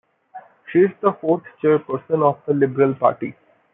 She 0.71 0.79
is 0.79 0.89
the 1.01 1.13
fourth 1.13 1.43
chairperson 1.61 2.23
of 2.23 2.41
the 2.47 2.55
Liberal 2.55 2.95
Party. 2.95 3.35